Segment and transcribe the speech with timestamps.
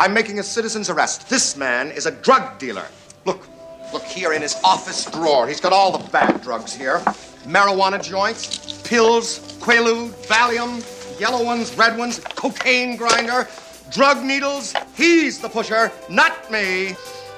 [0.00, 1.28] I'm making a citizen's arrest.
[1.28, 2.86] This man is a drug dealer.
[3.26, 3.46] Look,
[3.92, 5.46] look here in his office drawer.
[5.46, 7.02] He's got all the bad drugs here
[7.44, 10.80] marijuana joints, pills, Quaalude, Valium,
[11.20, 13.48] yellow ones, red ones, cocaine grinder,
[13.90, 14.74] drug needles.
[14.94, 16.96] He's the pusher, not me.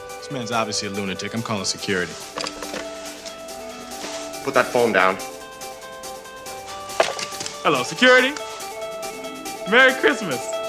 [0.09, 1.35] This man's obviously a lunatic.
[1.35, 2.13] I'm calling security.
[4.45, 5.17] Put that phone down.
[7.65, 8.35] Hello, security.
[9.71, 10.62] Merry Christmas.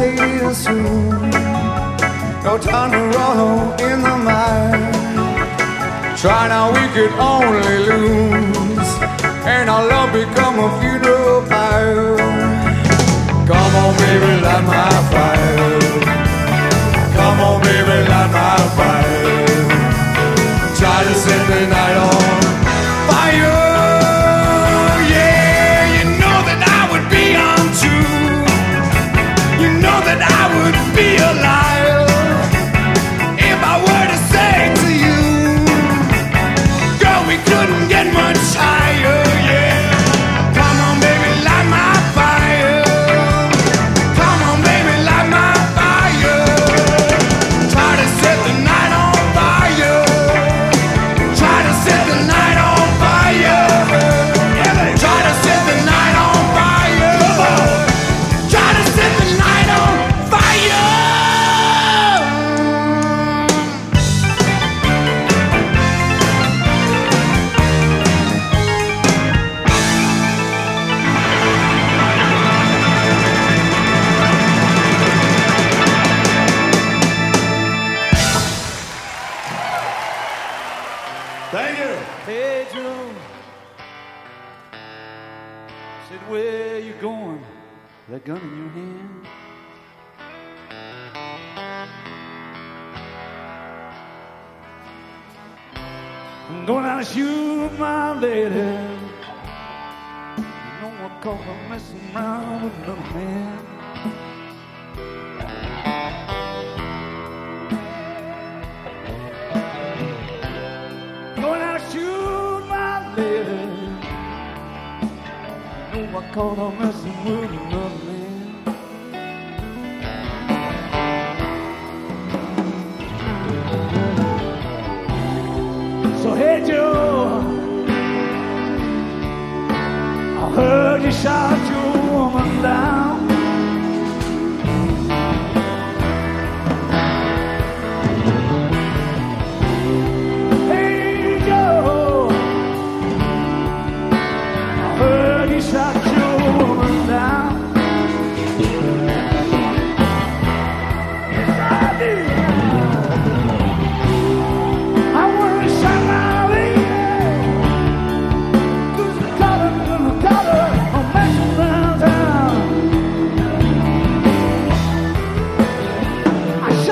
[0.00, 1.09] Hesitate soon.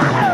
[0.00, 0.27] I shot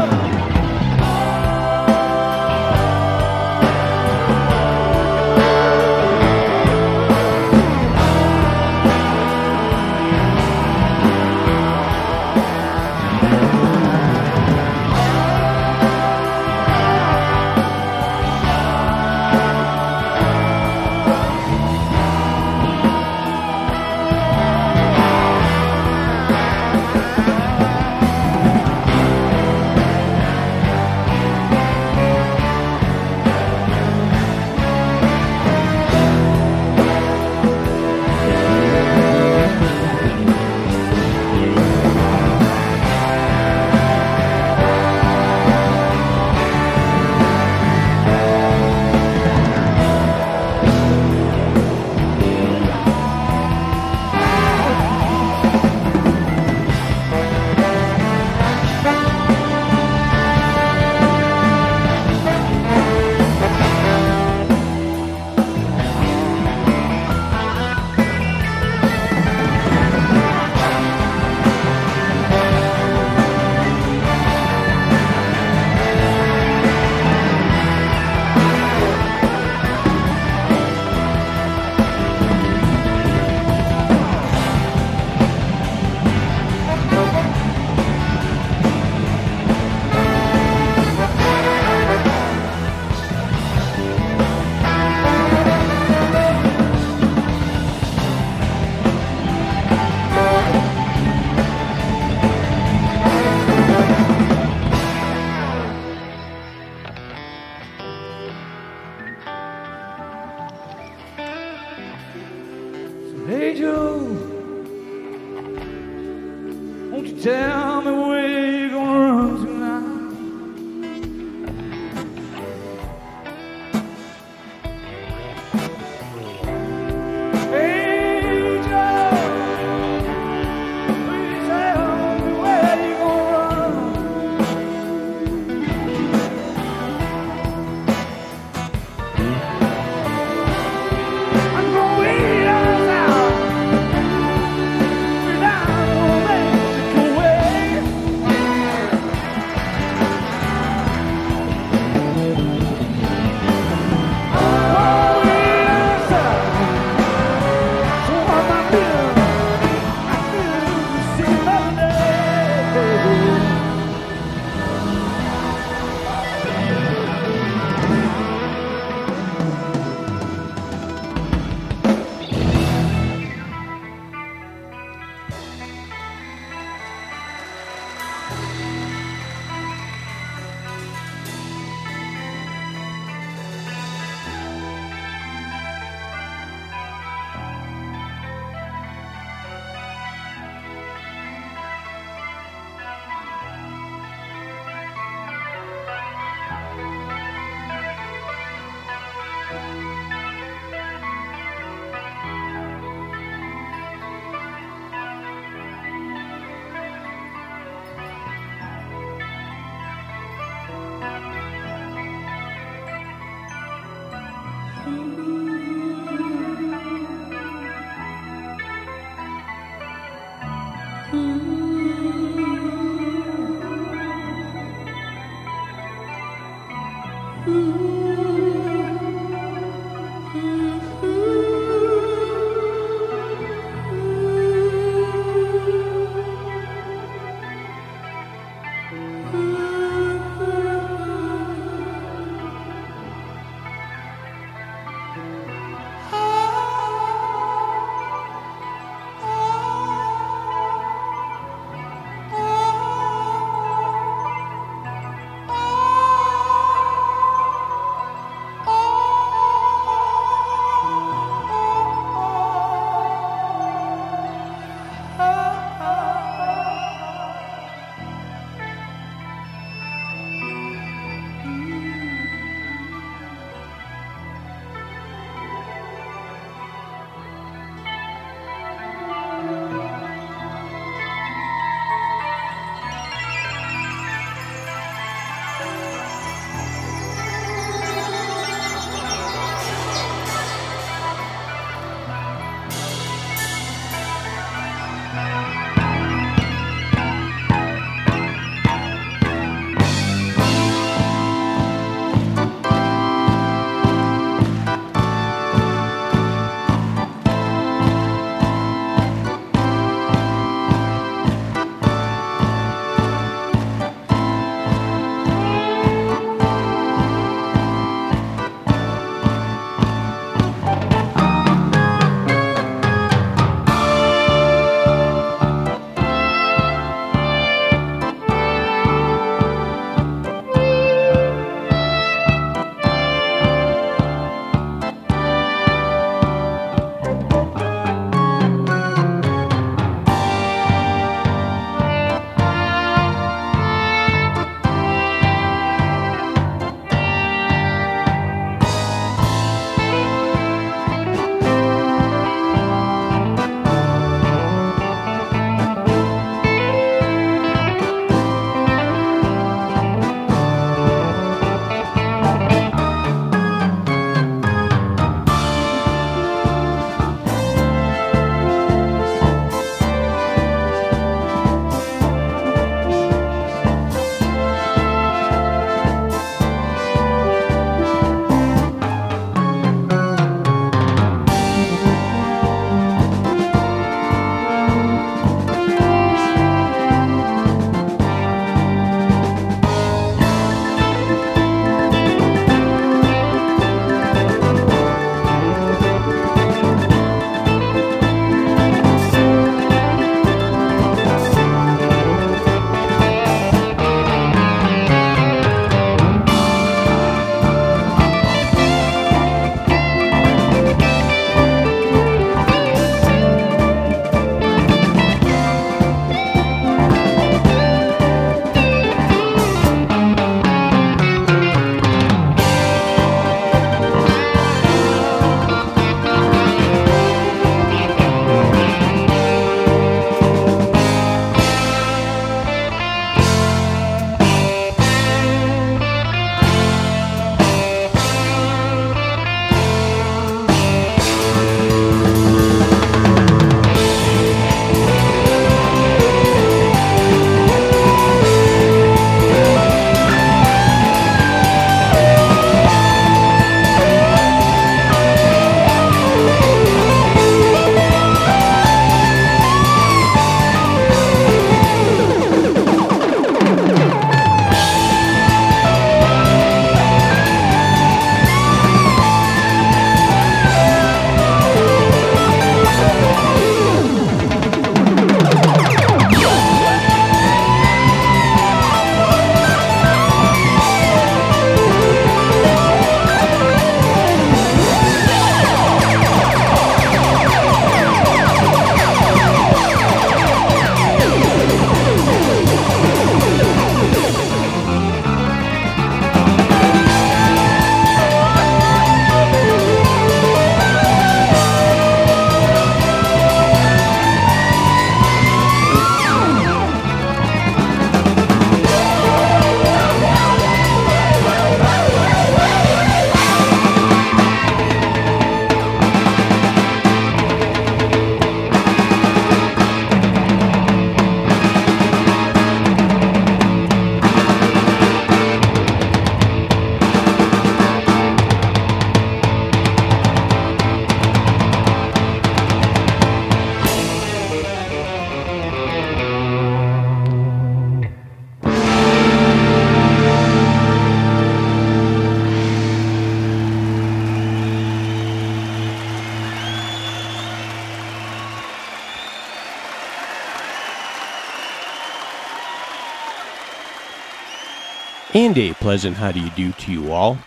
[555.14, 557.18] And a pleasant how do you do to you all.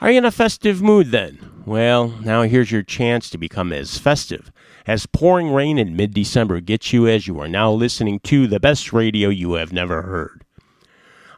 [0.00, 1.40] Are you in a festive mood then?
[1.66, 4.52] Well, now here's your chance to become as festive
[4.86, 8.60] as pouring rain in mid December gets you as you are now listening to the
[8.60, 10.44] best radio you have never heard.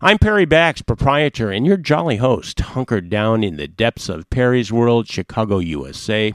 [0.02, 4.70] I'm Perry Bax, proprietor and your jolly host, hunkered down in the depths of Perry's
[4.70, 6.34] World, Chicago, USA,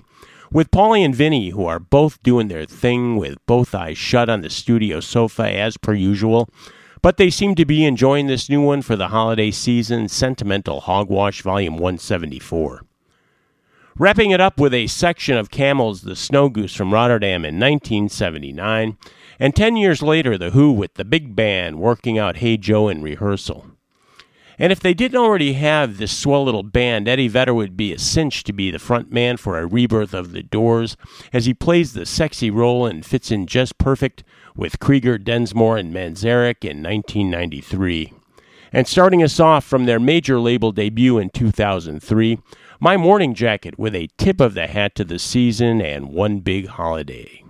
[0.51, 4.41] with Paulie and Vinny, who are both doing their thing with both eyes shut on
[4.41, 6.49] the studio sofa as per usual
[7.01, 11.41] but they seem to be enjoying this new one for the holiday season, Sentimental Hogwash
[11.41, 12.83] Volume 174.
[13.97, 18.97] Wrapping it up with a section of Camel's The Snow Goose from Rotterdam in 1979,
[19.39, 23.01] and 10 years later, The Who with the big band working out Hey Joe in
[23.01, 23.65] rehearsal.
[24.57, 27.97] And if they didn't already have this swell little band, Eddie Vedder would be a
[27.99, 30.97] cinch to be the front man for a rebirth of The Doors,
[31.31, 34.23] as he plays the sexy role and fits in just perfect
[34.55, 38.13] with Krieger, Densmore, and Manzarek in 1993.
[38.71, 42.39] And starting us off from their major label debut in 2003,
[42.79, 46.67] My Morning Jacket with a tip of the hat to the season and one big
[46.67, 47.43] holiday.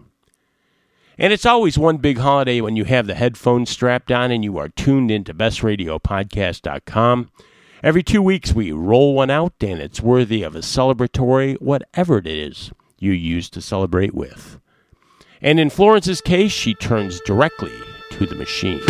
[1.17, 4.57] And it's always one big holiday when you have the headphones strapped on and you
[4.57, 7.29] are tuned into bestradiopodcast.com.
[7.83, 12.27] Every two weeks we roll one out and it's worthy of a celebratory whatever it
[12.27, 14.59] is you use to celebrate with.
[15.41, 17.73] And in Florence's case, she turns directly
[18.11, 18.81] to the machine.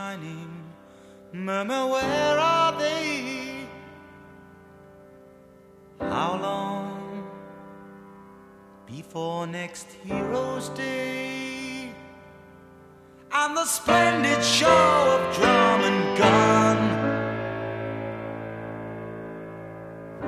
[0.00, 0.52] shining.
[1.32, 3.66] Where are they?
[5.98, 7.28] How long
[8.86, 11.92] before next hero's Day?
[13.32, 14.82] And the splendid show
[15.16, 16.78] of drum and gun.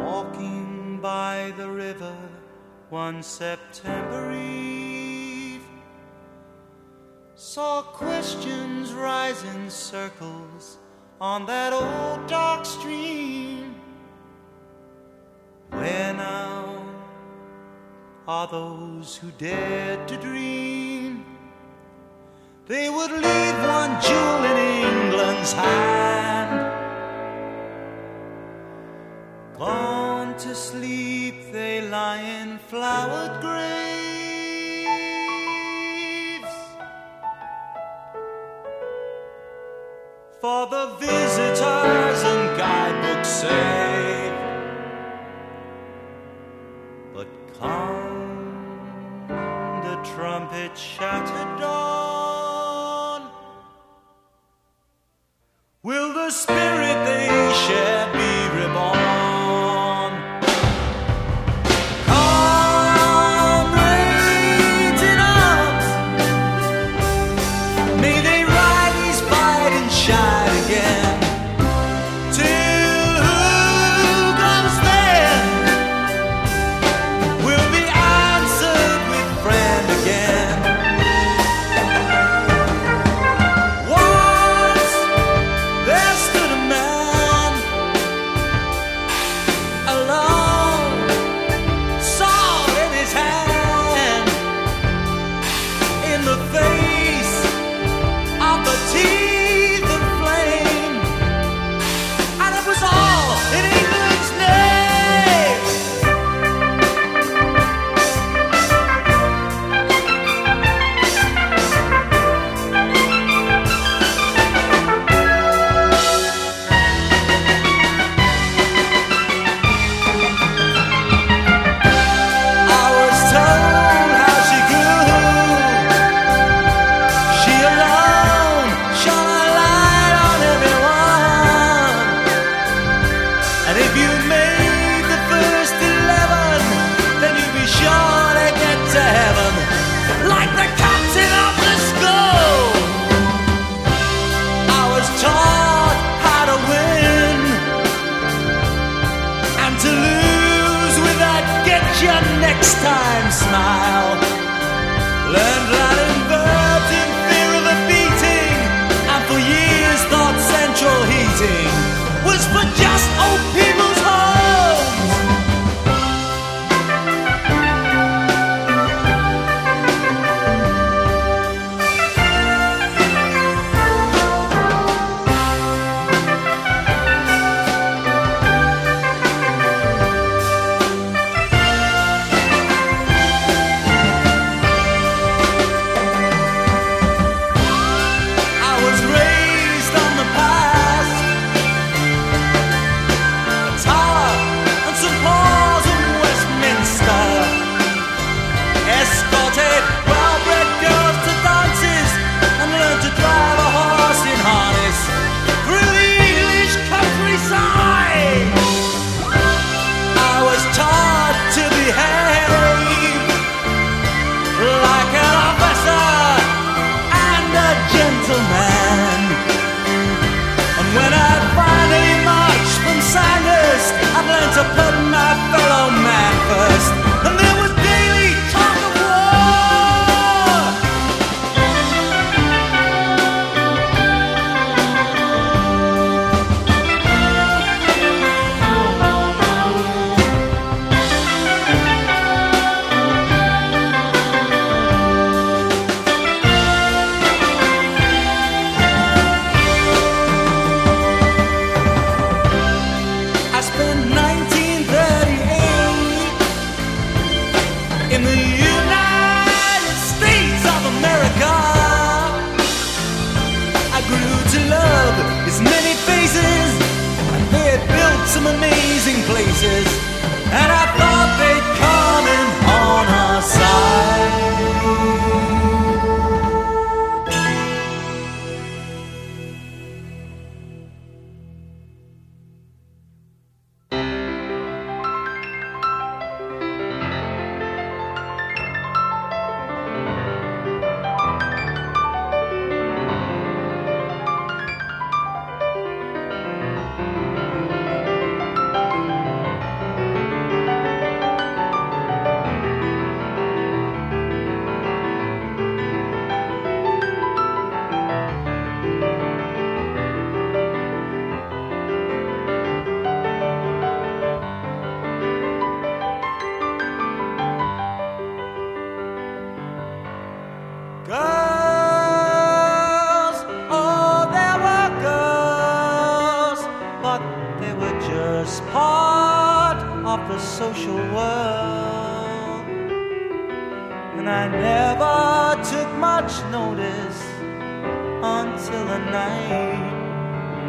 [0.05, 2.17] Walking by the river
[2.91, 5.12] one September Eve.
[7.45, 10.79] Saw questions rise in circles
[11.21, 13.75] on that old dark stream.
[15.71, 16.85] Where now
[18.29, 21.25] are those who dared to dream?
[22.69, 26.61] They would leave one jewel in England's hand.
[29.59, 33.92] Gone to sleep, they lie in flowered graves.
[40.43, 42.42] for the visitors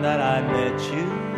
[0.04, 1.33] that I met you.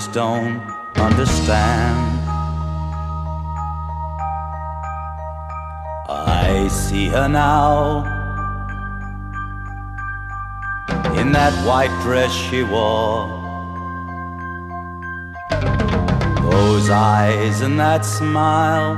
[0.00, 0.62] just don't
[0.96, 2.20] understand.
[6.08, 8.04] I see her now
[11.20, 13.28] in that white dress she wore.
[16.50, 18.94] Those eyes and that smile,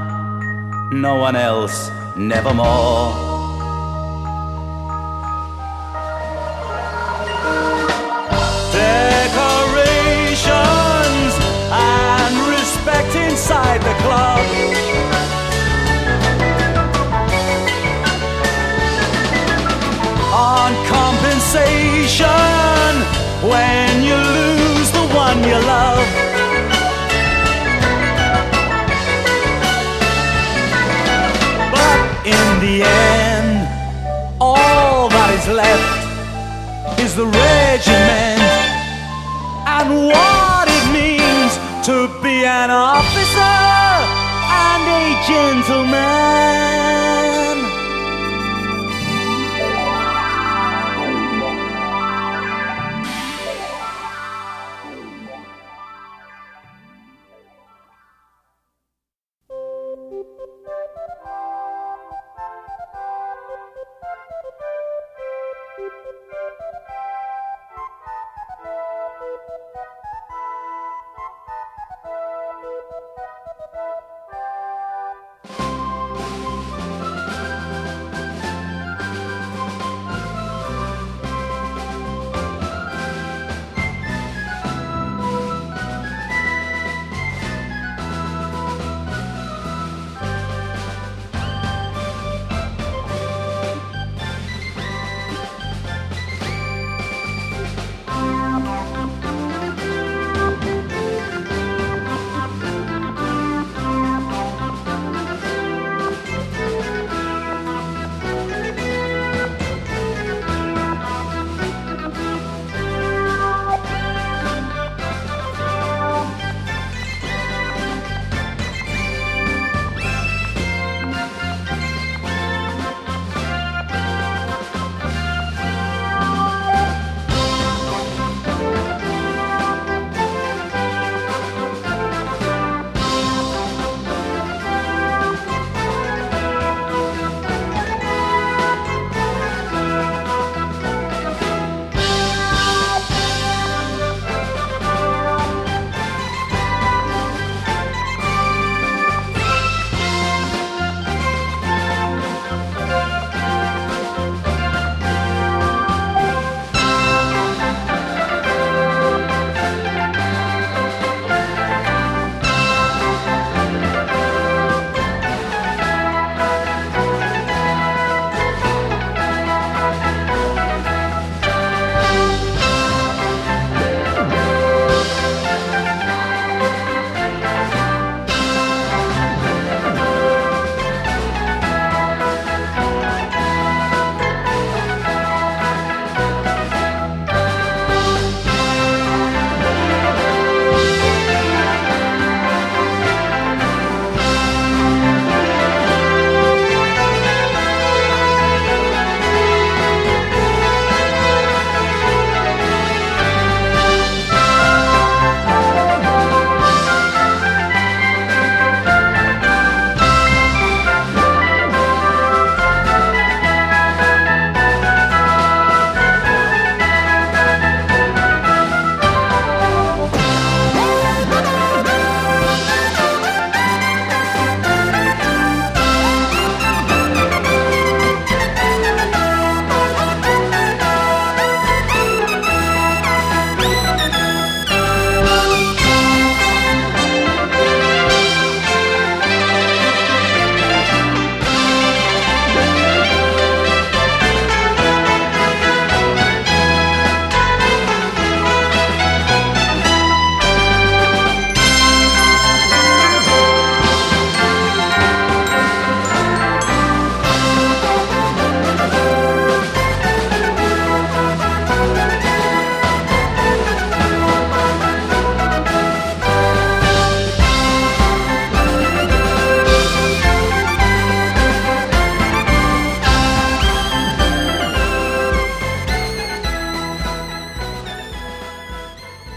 [0.93, 3.32] no one else, nevermore.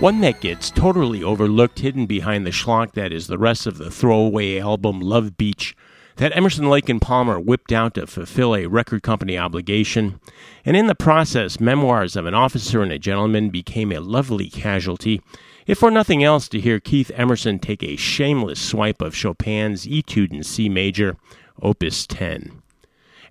[0.05, 3.89] One that gets totally overlooked, hidden behind the schlock that is the rest of the
[3.89, 5.75] throwaway album Love Beach
[6.17, 10.19] that Emerson, Lake, and Palmer whipped out to fulfill a record company obligation,
[10.63, 15.23] and in the process, Memoirs of an Officer and a Gentleman became a lovely casualty,
[15.65, 20.31] if for nothing else to hear Keith Emerson take a shameless swipe of Chopin's Etude
[20.31, 21.17] in C major,
[21.63, 22.61] Opus 10.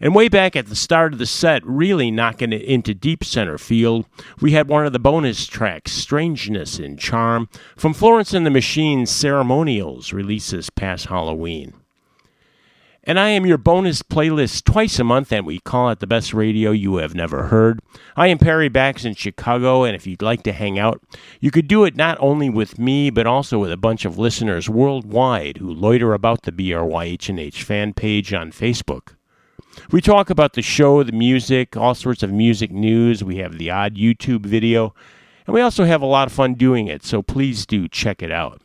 [0.01, 3.59] And way back at the start of the set, really knocking it into deep center
[3.59, 4.07] field,
[4.41, 9.11] we had one of the bonus tracks, Strangeness and Charm, from Florence and the Machine's
[9.11, 11.75] Ceremonials, released past Halloween.
[13.07, 16.33] And I am your bonus playlist twice a month, and we call it the best
[16.33, 17.81] radio you have never heard.
[18.17, 21.03] I am Perry Bax in Chicago, and if you'd like to hang out,
[21.39, 24.71] you could do it not only with me, but also with a bunch of listeners
[24.71, 29.17] worldwide who loiter about the BRYHNH fan page on Facebook.
[29.91, 33.23] We talk about the show, the music, all sorts of music news.
[33.23, 34.95] We have the odd YouTube video,
[35.47, 38.31] and we also have a lot of fun doing it, so please do check it
[38.31, 38.61] out.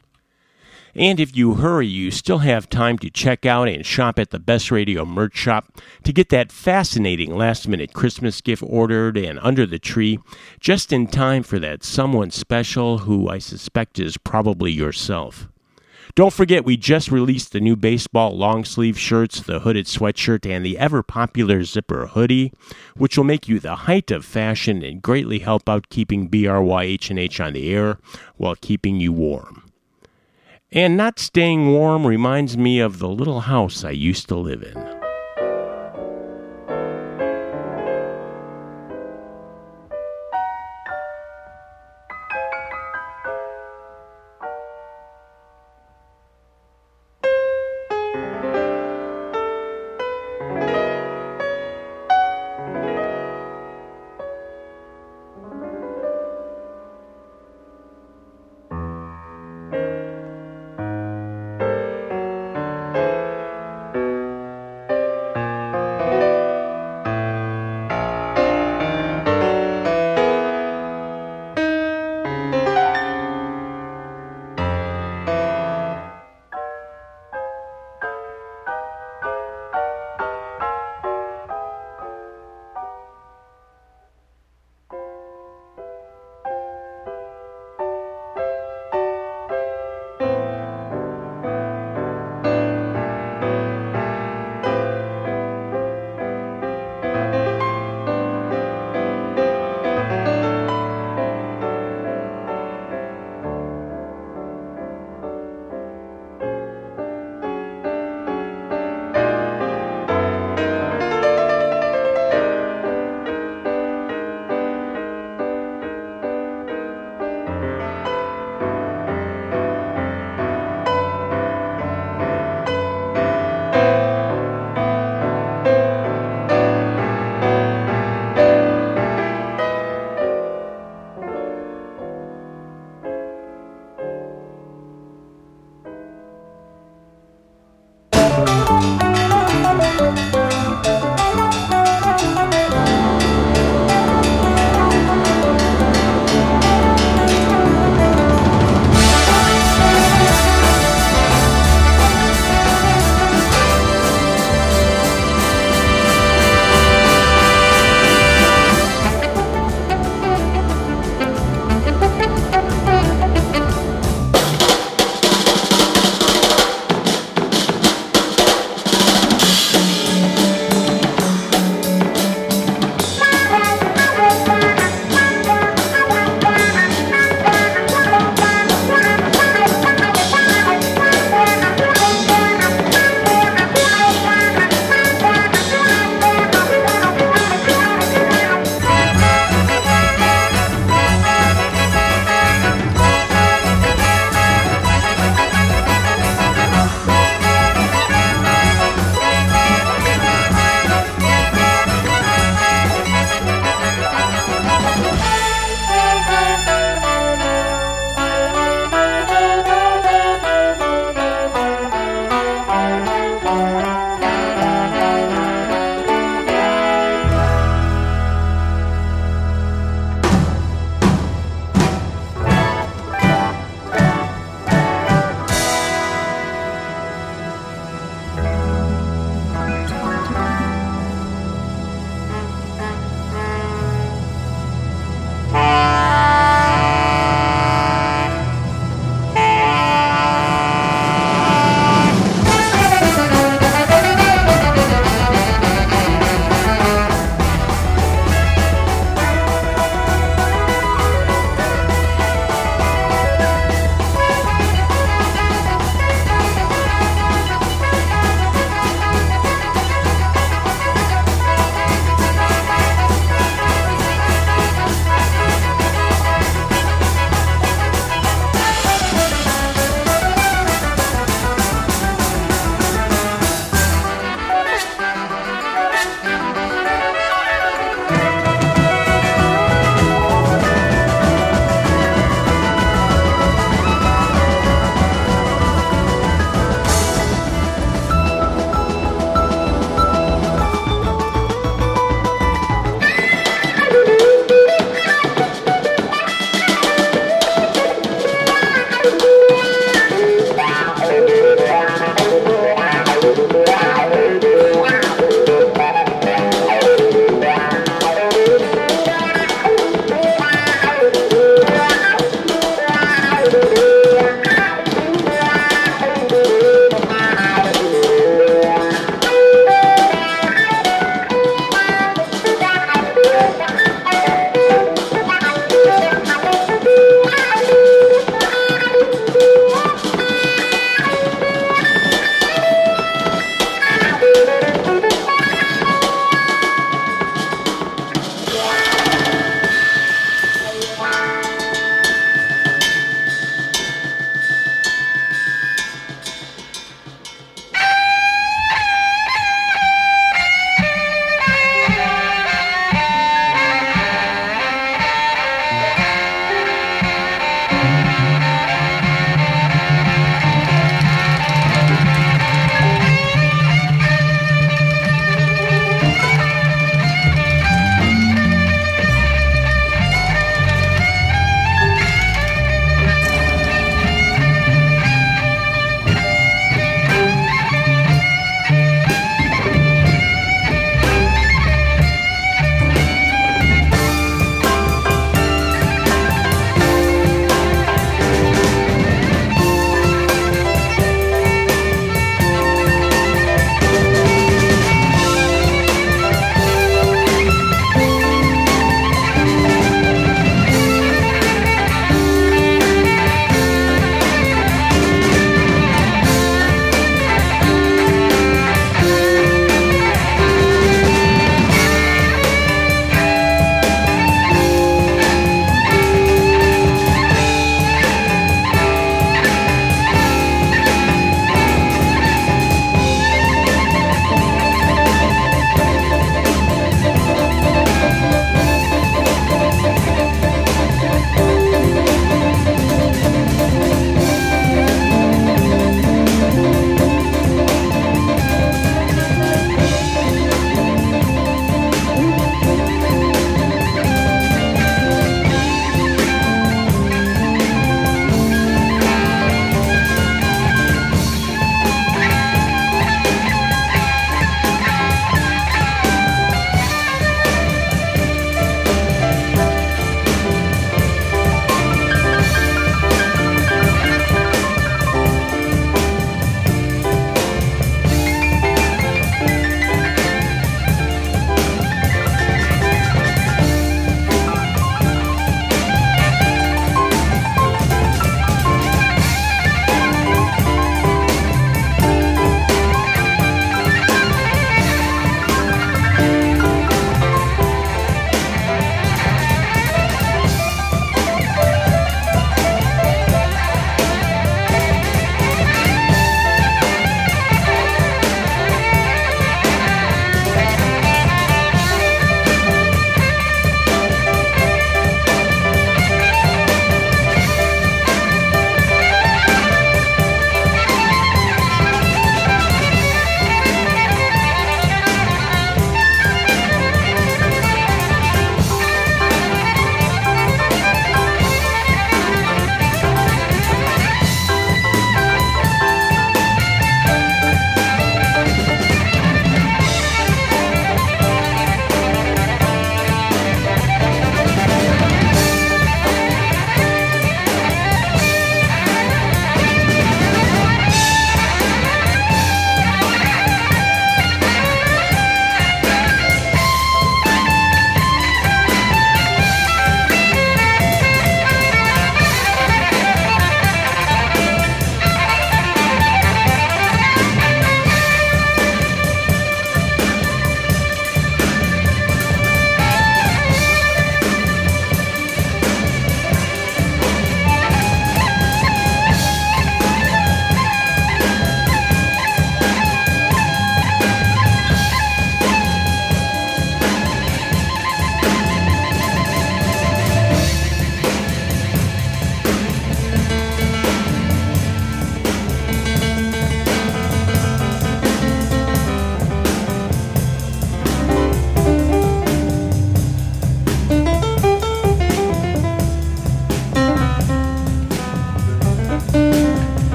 [0.95, 4.39] And if you hurry, you still have time to check out and shop at the
[4.39, 9.65] Best Radio merch shop to get that fascinating last minute Christmas gift ordered and under
[9.65, 10.19] the tree
[10.59, 15.47] just in time for that someone special who I suspect is probably yourself.
[16.15, 20.65] Don't forget, we just released the new baseball long sleeve shirts, the hooded sweatshirt, and
[20.65, 22.51] the ever popular zipper hoodie,
[22.95, 27.53] which will make you the height of fashion and greatly help out keeping BRYHNH on
[27.53, 27.97] the air
[28.37, 29.63] while keeping you warm.
[30.71, 34.98] And not staying warm reminds me of the little house I used to live in.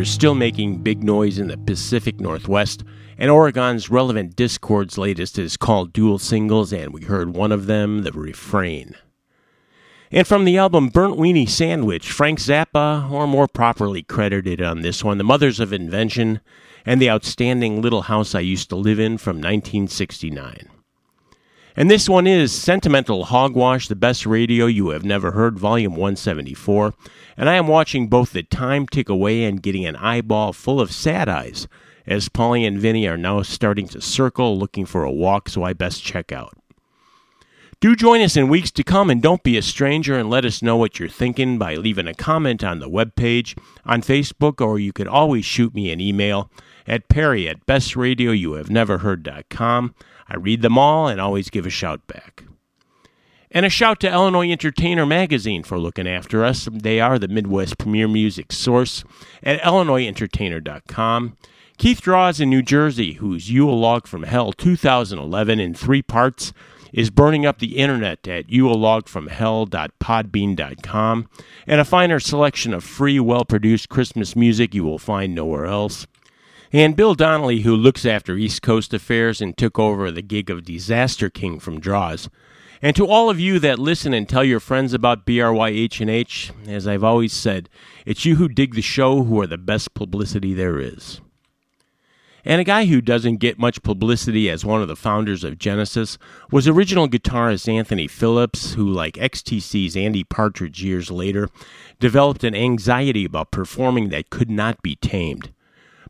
[0.00, 2.82] They're still making big noise in the Pacific Northwest,
[3.18, 8.02] and Oregon's Relevant Discord's latest is called Dual Singles, and we heard one of them,
[8.02, 8.96] The Refrain.
[10.10, 15.04] And from the album Burnt Weenie Sandwich, Frank Zappa, or more properly credited on this
[15.04, 16.40] one, The Mothers of Invention,
[16.86, 20.79] and the outstanding Little House I Used to Live in from 1969.
[21.76, 26.94] And this one is Sentimental Hogwash, the best radio you have never heard, volume 174.
[27.36, 30.92] And I am watching both the time tick away and getting an eyeball full of
[30.92, 31.68] sad eyes,
[32.06, 35.72] as Polly and Vinny are now starting to circle looking for a walk, so I
[35.72, 36.56] best check out.
[37.80, 40.60] Do join us in weeks to come and don't be a stranger and let us
[40.60, 44.92] know what you're thinking by leaving a comment on the webpage, on Facebook, or you
[44.92, 46.50] could always shoot me an email
[46.86, 49.94] at perry at bestradioyouhaveneverheard.com.
[50.30, 52.44] I read them all and always give a shout back.
[53.50, 56.68] And a shout to Illinois Entertainer Magazine for looking after us.
[56.70, 59.02] They are the Midwest premier music source
[59.42, 61.36] at illinoisentertainer.com.
[61.76, 66.52] Keith Draws in New Jersey, whose Yule Log from Hell 2011 in three parts
[66.92, 71.28] is burning up the internet at ulogfromhell.podbean.com,
[71.66, 76.06] and a finer selection of free, well produced Christmas music you will find nowhere else.
[76.72, 80.64] And Bill Donnelly, who looks after East Coast affairs and took over the gig of
[80.64, 82.30] Disaster King from Draws.
[82.80, 87.02] And to all of you that listen and tell your friends about BRYH&H, as I've
[87.02, 87.68] always said,
[88.06, 91.20] it's you who dig the show who are the best publicity there is.
[92.44, 96.18] And a guy who doesn't get much publicity as one of the founders of Genesis
[96.52, 101.48] was original guitarist Anthony Phillips, who, like XTC's Andy Partridge years later,
[101.98, 105.52] developed an anxiety about performing that could not be tamed.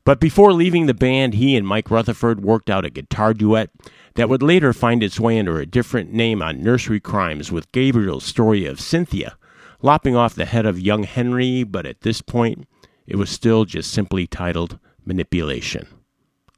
[0.04, 3.70] But before leaving the band, he and Mike Rutherford worked out a guitar duet
[4.14, 8.24] that would later find its way under a different name on Nursery Cryme with Gabriel's
[8.24, 9.36] story of Cynthia,
[9.82, 12.66] lopping off the head of young Henry, but at this point,
[13.06, 15.86] it was still just simply titled Manipulation.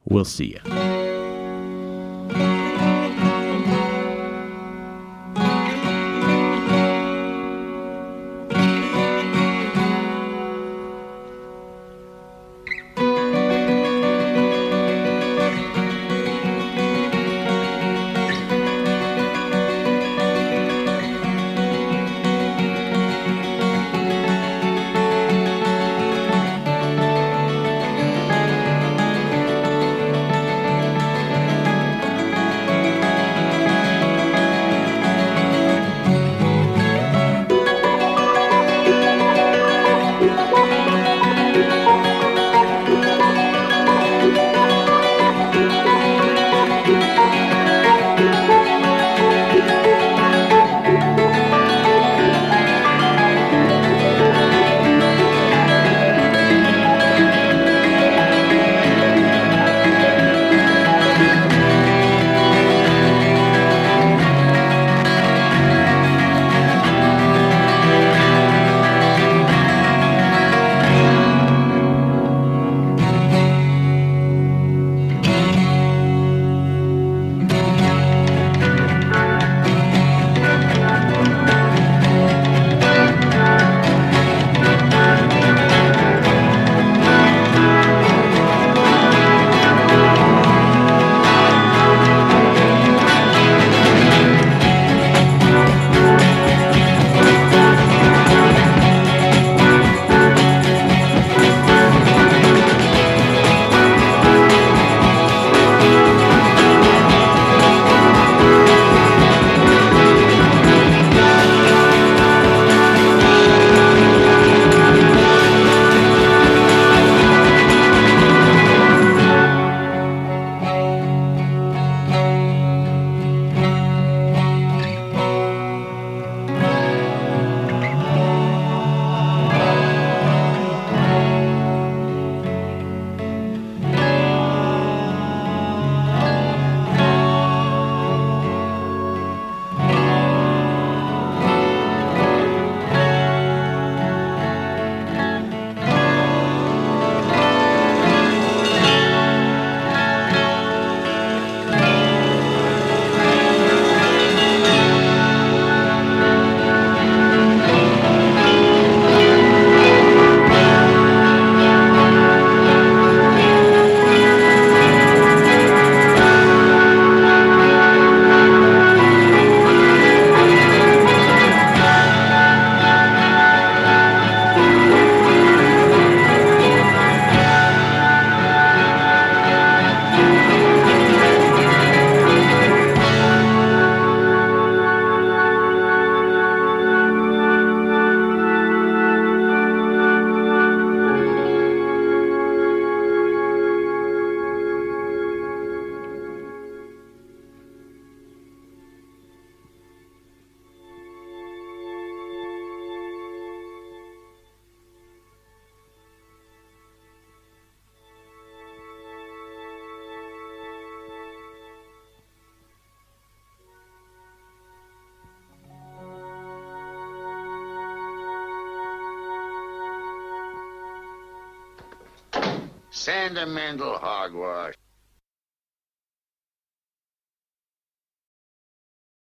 [0.04, 0.91] We'll see you.